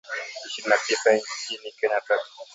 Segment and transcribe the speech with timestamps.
[0.47, 2.31] ishirini na tisa nchini Kenya tatu